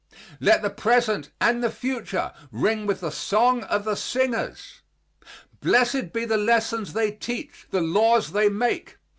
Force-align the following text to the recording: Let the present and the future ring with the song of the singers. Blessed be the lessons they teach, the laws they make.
Let 0.39 0.63
the 0.63 0.71
present 0.71 1.29
and 1.39 1.63
the 1.63 1.69
future 1.69 2.33
ring 2.51 2.87
with 2.87 3.01
the 3.01 3.11
song 3.11 3.61
of 3.65 3.83
the 3.85 3.93
singers. 3.95 4.81
Blessed 5.59 6.11
be 6.11 6.25
the 6.25 6.37
lessons 6.37 6.93
they 6.93 7.11
teach, 7.11 7.67
the 7.69 7.81
laws 7.81 8.31
they 8.31 8.49
make. 8.49 8.97